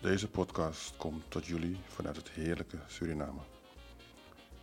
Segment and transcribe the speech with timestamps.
[0.00, 3.40] Deze podcast komt tot jullie vanuit het heerlijke Suriname.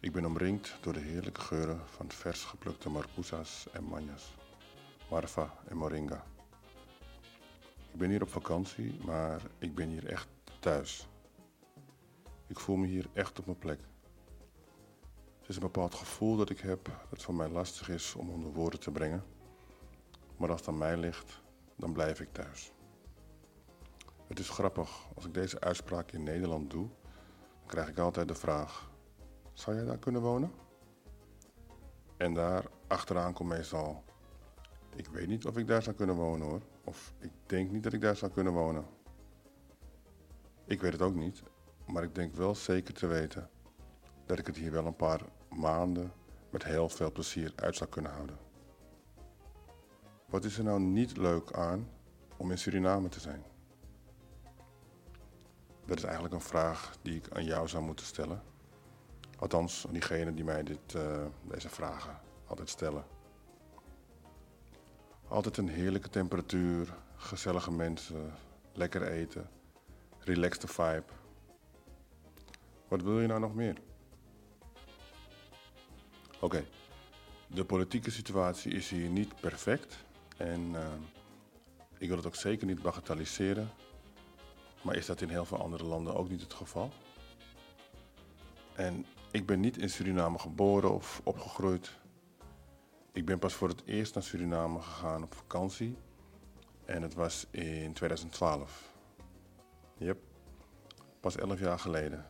[0.00, 4.34] Ik ben omringd door de heerlijke geuren van vers geplukte marcousa's en manjas,
[5.10, 6.24] marva en moringa.
[7.92, 10.28] Ik ben hier op vakantie, maar ik ben hier echt
[10.60, 11.08] thuis.
[12.46, 13.80] Ik voel me hier echt op mijn plek.
[15.40, 18.52] Het is een bepaald gevoel dat ik heb dat voor mij lastig is om onder
[18.52, 19.24] woorden te brengen.
[20.36, 21.40] Maar als het aan mij ligt,
[21.76, 22.72] dan blijf ik thuis.
[24.28, 26.88] Het is grappig, als ik deze uitspraak in Nederland doe,
[27.58, 28.90] dan krijg ik altijd de vraag:
[29.52, 30.52] zou jij daar kunnen wonen?
[32.16, 34.04] En daar achteraan komt meestal:
[34.96, 37.92] ik weet niet of ik daar zou kunnen wonen hoor, of ik denk niet dat
[37.92, 38.84] ik daar zou kunnen wonen.
[40.64, 41.42] Ik weet het ook niet,
[41.86, 43.50] maar ik denk wel zeker te weten
[44.26, 46.12] dat ik het hier wel een paar maanden
[46.50, 48.38] met heel veel plezier uit zou kunnen houden.
[50.26, 51.88] Wat is er nou niet leuk aan
[52.36, 53.42] om in Suriname te zijn?
[55.88, 58.42] Dat is eigenlijk een vraag die ik aan jou zou moeten stellen.
[59.38, 63.04] Althans, aan diegenen die mij dit, uh, deze vragen altijd stellen.
[65.28, 68.34] Altijd een heerlijke temperatuur, gezellige mensen,
[68.72, 69.50] lekker eten,
[70.18, 71.12] relaxte vibe.
[72.88, 73.76] Wat wil je nou nog meer?
[76.40, 76.64] Oké,
[77.46, 80.04] de politieke situatie is hier niet perfect
[80.36, 80.86] en uh,
[81.98, 83.70] ik wil het ook zeker niet bagatelliseren.
[84.82, 86.90] Maar is dat in heel veel andere landen ook niet het geval?
[88.74, 91.96] En ik ben niet in Suriname geboren of opgegroeid.
[93.12, 95.96] Ik ben pas voor het eerst naar Suriname gegaan op vakantie.
[96.84, 98.92] En het was in 2012.
[99.96, 100.18] Yep,
[101.20, 102.26] pas 11 jaar geleden.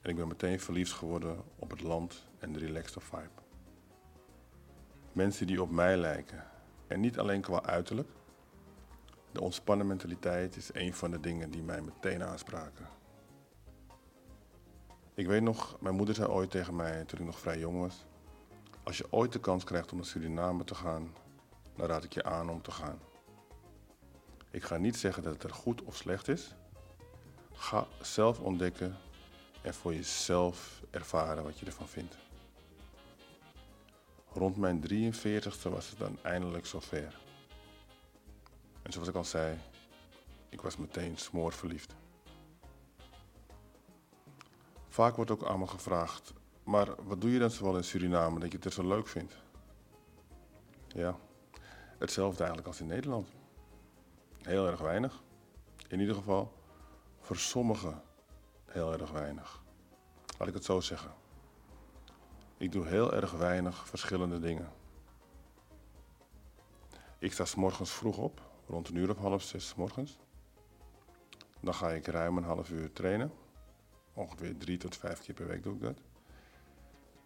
[0.00, 3.42] En ik ben meteen verliefd geworden op het land en de relaxte vibe.
[5.12, 6.44] Mensen die op mij lijken.
[6.86, 8.08] En niet alleen qua uiterlijk,
[9.32, 12.88] de ontspannen mentaliteit is een van de dingen die mij meteen aanspraken.
[15.14, 18.04] Ik weet nog, mijn moeder zei ooit tegen mij toen ik nog vrij jong was:
[18.82, 21.14] Als je ooit de kans krijgt om naar Suriname te gaan,
[21.76, 22.98] dan raad ik je aan om te gaan.
[24.50, 26.54] Ik ga niet zeggen dat het er goed of slecht is.
[27.52, 28.96] Ga zelf ontdekken
[29.62, 32.16] en voor jezelf ervaren wat je ervan vindt.
[34.32, 37.20] Rond mijn 43ste was het dan eindelijk zover.
[38.82, 39.58] En zoals ik al zei,
[40.48, 41.94] ik was meteen smoorverliefd.
[44.88, 46.32] Vaak wordt ook me gevraagd,
[46.64, 49.36] maar wat doe je dan zoal in Suriname dat je het er zo leuk vindt?
[50.88, 51.16] Ja,
[51.98, 53.28] hetzelfde eigenlijk als in Nederland.
[54.42, 55.22] Heel erg weinig.
[55.88, 56.52] In ieder geval
[57.20, 58.02] voor sommigen
[58.66, 59.62] heel erg weinig.
[60.38, 61.12] Laat ik het zo zeggen.
[62.56, 64.72] Ik doe heel erg weinig verschillende dingen.
[67.18, 70.18] Ik sta s morgens vroeg op rond een uur of half zes morgens.
[71.60, 73.32] Dan ga ik ruim een half uur trainen.
[74.12, 75.98] Ongeveer drie tot vijf keer per week doe ik dat.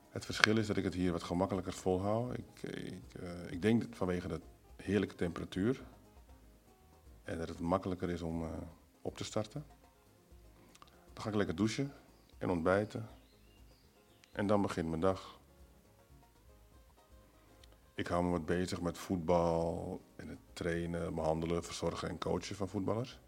[0.09, 2.39] Het verschil is dat ik het hier wat gemakkelijker volhoud.
[2.39, 4.41] Ik, ik, uh, ik denk vanwege de
[4.77, 5.83] heerlijke temperatuur.
[7.25, 8.49] En dat het makkelijker is om uh,
[9.03, 9.65] op te starten.
[11.13, 11.93] Dan ga ik lekker douchen
[12.39, 13.09] en ontbijten.
[14.33, 15.41] En dan begint mijn dag.
[17.95, 23.19] Ik hou me wat bezig met voetbal het trainen, behandelen, verzorgen en coachen van voetballers.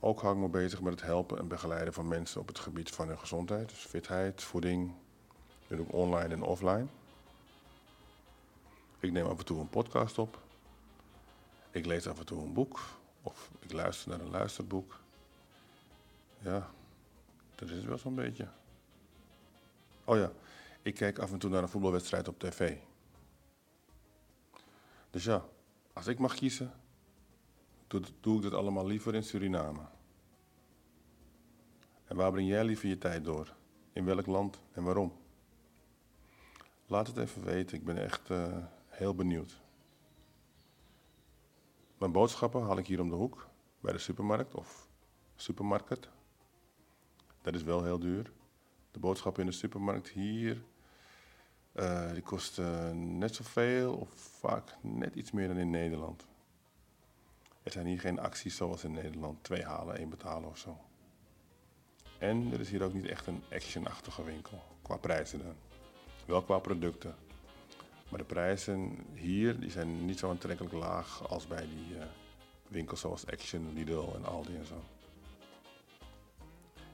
[0.00, 2.90] Ook hou ik me bezig met het helpen en begeleiden van mensen op het gebied
[2.90, 4.92] van hun gezondheid, dus fitheid, voeding.
[5.68, 6.86] Dat doe online en offline.
[9.00, 10.42] Ik neem af en toe een podcast op.
[11.70, 12.80] Ik lees af en toe een boek
[13.22, 15.00] of ik luister naar een luisterboek.
[16.38, 16.70] Ja,
[17.54, 18.48] dat is wel zo'n beetje.
[20.04, 20.32] Oh ja,
[20.82, 22.76] ik kijk af en toe naar een voetbalwedstrijd op tv.
[25.10, 25.44] Dus ja,
[25.96, 26.72] als ik mag kiezen,
[27.86, 29.80] doe, doe ik dat allemaal liever in Suriname.
[32.04, 33.54] En waar breng jij liever je tijd door?
[33.92, 35.12] In welk land en waarom?
[36.86, 39.60] Laat het even weten, ik ben echt uh, heel benieuwd.
[41.98, 43.48] Mijn boodschappen haal ik hier om de hoek,
[43.80, 44.88] bij de supermarkt of
[45.34, 46.08] supermarkt.
[47.42, 48.32] Dat is wel heel duur.
[48.90, 50.64] De boodschappen in de supermarkt hier
[51.78, 54.08] uh, die kosten net zoveel of
[54.40, 56.26] vaak net iets meer dan in Nederland.
[57.62, 60.78] Er zijn hier geen acties zoals in Nederland, twee halen, één betalen of zo.
[62.18, 65.54] En er is hier ook niet echt een actionachtige winkel, qua prijzen dan.
[66.26, 67.14] Wel qua producten.
[68.08, 72.04] Maar de prijzen hier die zijn niet zo aantrekkelijk laag als bij die uh,
[72.68, 74.82] winkels zoals Action, Lidl en Aldi en zo.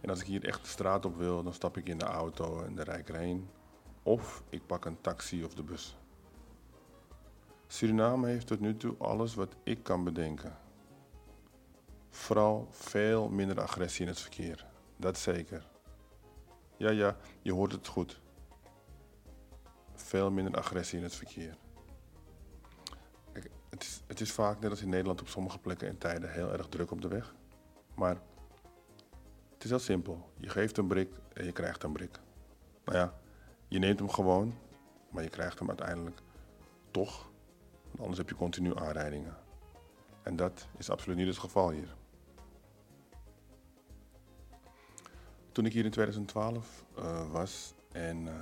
[0.00, 2.62] En als ik hier echt de straat op wil, dan stap ik in de auto
[2.62, 3.49] en dan rijd ik erheen.
[4.02, 5.96] Of ik pak een taxi of de bus.
[7.66, 10.56] Suriname heeft tot nu toe alles wat ik kan bedenken.
[12.10, 14.66] vooral veel minder agressie in het verkeer.
[14.96, 15.66] Dat zeker.
[16.76, 18.20] Ja, ja, je hoort het goed.
[19.94, 21.56] Veel minder agressie in het verkeer.
[23.32, 26.32] Kijk, het, is, het is vaak net als in Nederland op sommige plekken en tijden
[26.32, 27.34] heel erg druk op de weg.
[27.94, 28.16] Maar
[29.54, 30.32] het is heel simpel.
[30.37, 32.19] Je geeft een brik en je krijgt een brik.
[32.84, 33.20] Nou ja,
[33.72, 34.54] je neemt hem gewoon,
[35.10, 36.20] maar je krijgt hem uiteindelijk
[36.90, 37.30] toch.
[37.98, 39.36] Anders heb je continu aanrijdingen.
[40.22, 41.94] En dat is absoluut niet het geval hier.
[45.52, 48.32] Toen ik hier in 2012 uh, was en, uh,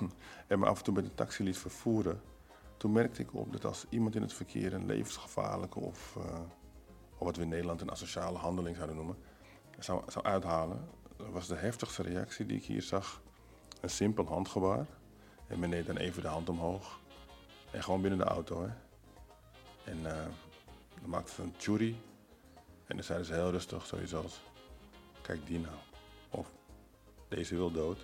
[0.48, 2.20] en me af en toe met een taxi liet vervoeren,
[2.76, 6.24] toen merkte ik op dat als iemand in het verkeer een levensgevaarlijke of, uh,
[7.18, 9.16] of wat we in Nederland een asociale handeling zouden noemen,
[9.78, 13.22] zou, zou uithalen, was de heftigste reactie die ik hier zag
[13.82, 14.86] een simpel handgebaar.
[15.46, 17.00] En meneer dan even de hand omhoog.
[17.70, 18.62] En gewoon binnen de auto.
[18.62, 18.68] Hè.
[19.90, 20.04] En uh,
[21.00, 22.00] dan maakte ze een churi.
[22.86, 24.40] En dan zeiden ze heel rustig, zoiets als...
[25.22, 25.74] Kijk die nou.
[26.30, 26.52] Of
[27.28, 27.98] deze wil dood.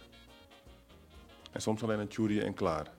[1.53, 2.91] En soms alleen een churi en klaar.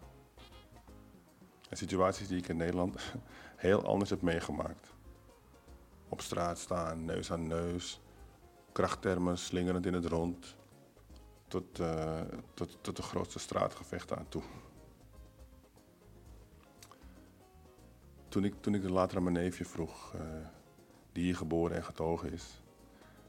[1.69, 3.01] En situaties die ik in Nederland
[3.55, 4.93] heel anders heb meegemaakt.
[6.09, 7.99] Op straat staan, neus aan neus.
[8.71, 10.57] Krachttermen slingerend in het rond
[11.49, 12.21] tot, uh,
[12.53, 14.41] tot, tot de grootste straatgevechten aan toe.
[18.27, 20.21] Toen ik, toen ik later aan mijn neefje vroeg, uh,
[21.11, 22.61] die hier geboren en getogen is.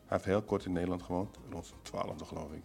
[0.05, 2.65] Hij heeft heel kort in Nederland gewoond, rond zijn twaalfde geloof ik.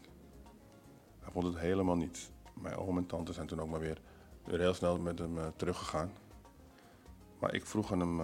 [1.19, 2.31] Hij vond het helemaal niet.
[2.53, 4.01] Mijn oom en tante zijn toen ook maar weer,
[4.43, 6.11] heel snel met hem uh, teruggegaan.
[7.39, 8.21] Maar ik vroeg aan hem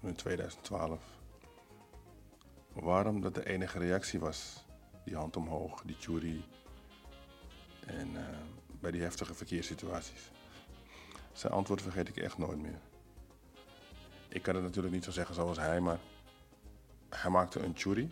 [0.00, 1.20] in 2012
[2.72, 4.64] waarom dat de enige reactie was
[5.04, 6.44] die hand omhoog, die jury.
[7.86, 8.20] En uh,
[8.80, 10.30] bij die heftige verkeerssituaties.
[11.32, 12.78] Zijn antwoord vergeet ik echt nooit meer.
[14.28, 15.98] Ik kan het natuurlijk niet zo zeggen zoals hij, maar
[17.08, 18.10] hij maakte een jury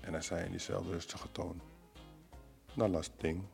[0.00, 1.60] en hij zei in diezelfde rustige toon:
[2.74, 3.44] Nou, last ding.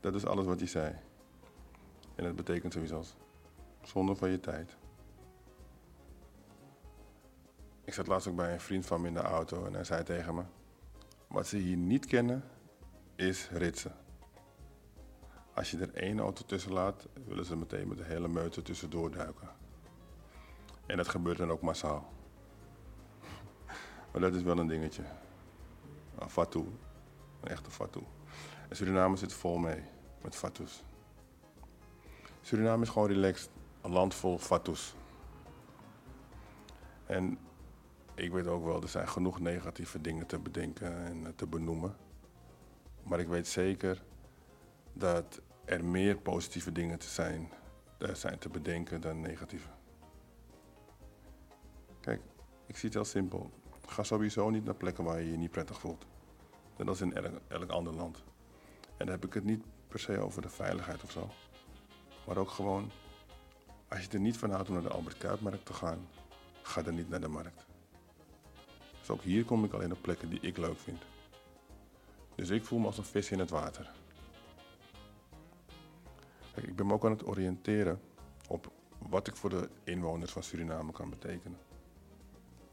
[0.00, 0.96] Dat is alles wat hij zei.
[2.14, 3.14] En dat betekent zoiets als
[3.82, 4.76] zonde van je tijd.
[7.92, 10.02] Ik zat laatst ook bij een vriend van me in de auto en hij zei
[10.02, 10.42] tegen me:
[11.26, 12.44] Wat ze hier niet kennen,
[13.14, 13.94] is ritsen.
[15.54, 19.10] Als je er één auto tussen laat, willen ze meteen met de hele meute tussendoor
[19.10, 19.48] duiken.
[20.86, 22.12] En dat gebeurt dan ook massaal.
[24.12, 25.02] maar dat is wel een dingetje.
[26.18, 26.66] Een fatou.
[27.40, 28.04] Een echte fatou.
[28.68, 29.82] En Suriname zit vol mee
[30.22, 30.84] met fatous.
[32.40, 33.50] Suriname is gewoon relaxed.
[33.80, 34.94] Een land vol fatous.
[37.06, 37.38] En
[38.22, 41.96] ik weet ook wel, er zijn genoeg negatieve dingen te bedenken en te benoemen.
[43.02, 44.02] Maar ik weet zeker
[44.92, 47.52] dat er meer positieve dingen te zijn,
[48.12, 49.68] zijn te bedenken dan negatieve.
[52.00, 52.20] Kijk,
[52.66, 53.50] ik zie het heel simpel.
[53.86, 56.06] Ga sowieso niet naar plekken waar je je niet prettig voelt.
[56.76, 58.24] Net als in elk, elk ander land.
[58.96, 61.28] En dan heb ik het niet per se over de veiligheid of zo.
[62.26, 62.90] Maar ook gewoon,
[63.88, 66.08] als je er niet van houdt om naar de Albert Kuipmarkt te gaan,
[66.62, 67.70] ga dan niet naar de markt.
[69.02, 71.02] Dus ook hier kom ik alleen op plekken die ik leuk vind.
[72.34, 73.90] Dus ik voel me als een vis in het water.
[76.54, 78.00] Ik ben me ook aan het oriënteren
[78.48, 81.58] op wat ik voor de inwoners van Suriname kan betekenen.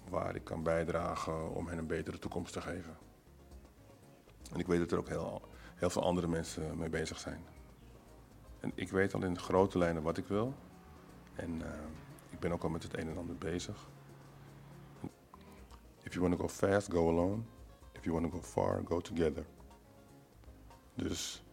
[0.10, 2.98] Waar ik kan bijdragen om hen een betere toekomst te geven.
[4.52, 5.42] En ik weet dat er ook heel,
[5.76, 7.44] veel andere mensen mee bezig zijn.
[8.60, 10.54] En ik weet al in grote lijnen wat ik wil.
[11.36, 11.68] En uh,
[12.30, 13.88] ik ben ook al met het een en ander bezig.
[16.10, 17.46] If you want to go fast, go alone.
[17.94, 19.46] If you want to go far, go together.
[20.96, 21.44] Dus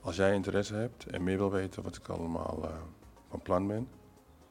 [0.00, 2.76] als jij interesse hebt en meer wil weten wat ik allemaal uh,
[3.28, 3.88] van plan ben,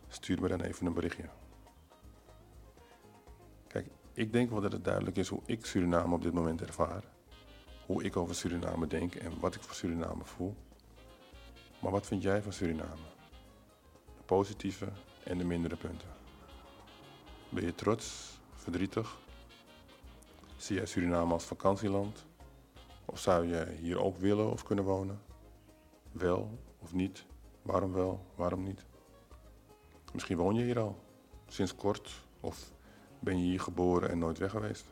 [0.07, 1.29] stuur me dan even een berichtje.
[3.67, 7.03] Kijk, ik denk wel dat het duidelijk is hoe ik Suriname op dit moment ervaar.
[7.85, 10.55] Hoe ik over Suriname denk en wat ik voor Suriname voel.
[11.81, 13.05] Maar wat vind jij van Suriname?
[14.17, 14.87] De positieve
[15.23, 16.09] en de mindere punten.
[17.49, 18.34] Ben je trots
[18.65, 19.17] verdrietig?
[20.57, 22.25] Zie jij Suriname als vakantieland?
[23.05, 25.21] Of zou je hier ook willen of kunnen wonen?
[26.11, 27.25] Wel of niet?
[27.61, 28.85] Waarom wel, waarom niet?
[30.13, 30.99] Misschien woon je hier al,
[31.47, 32.71] sinds kort, of
[33.19, 34.85] ben je hier geboren en nooit weg geweest?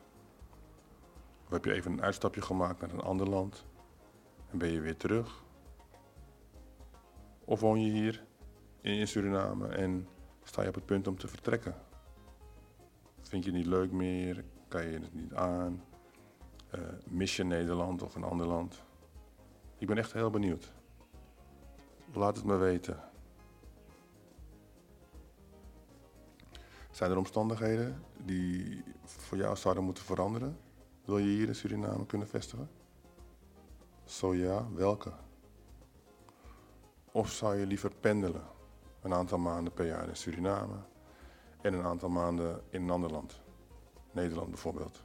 [1.46, 3.66] Of heb je even een uitstapje gemaakt naar een ander land
[4.50, 5.44] en ben je weer terug?
[7.46, 8.26] Of woon je hier
[8.82, 10.08] in Suriname en
[10.44, 11.76] sta je op het punt om te vertrekken?
[13.34, 14.44] Vind je het niet leuk meer?
[14.68, 15.84] Kan je het niet aan?
[16.76, 18.84] Uh, mis je Nederland of een ander land?
[19.78, 20.74] Ik ben echt heel benieuwd.
[22.12, 23.00] Laat het me weten.
[26.92, 30.58] Zijn er omstandigheden die voor jou zouden moeten veranderen?
[31.06, 32.70] Wil je hier in Suriname kunnen vestigen?
[34.04, 35.12] Zo ja, welke?
[37.12, 38.44] Of zou je liever pendelen?
[39.02, 40.92] Een aantal maanden per jaar in Suriname
[41.64, 43.42] en een aantal maanden in een ander land.
[44.12, 45.04] Nederland bijvoorbeeld.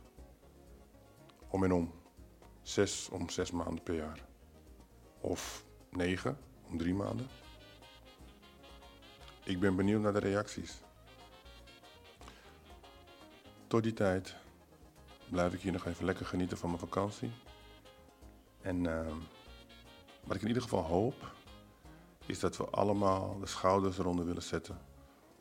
[1.48, 1.92] Om en om.
[2.62, 4.20] Zes om zes maanden per jaar.
[5.20, 6.38] Of negen
[6.68, 7.26] om drie maanden.
[9.44, 10.82] Ik ben benieuwd naar de reacties.
[13.66, 14.36] Tot die tijd
[15.30, 17.30] blijf ik hier nog even lekker genieten van mijn vakantie.
[18.60, 19.06] En uh,
[20.24, 21.34] wat ik in ieder geval hoop,
[22.26, 24.78] is dat we allemaal de schouders eronder willen zetten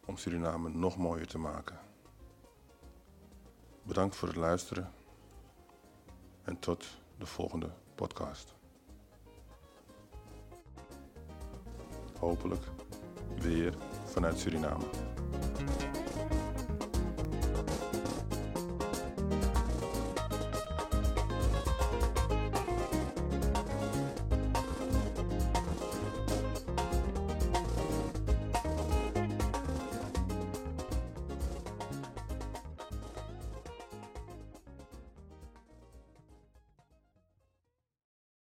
[0.08, 1.80] om Suriname nog mooier te maken.
[3.84, 4.92] Bedankt voor het luisteren
[6.44, 6.86] en tot
[7.18, 8.56] de volgende podcast.
[12.20, 12.64] Hopelijk
[13.40, 15.07] weer vanuit Suriname.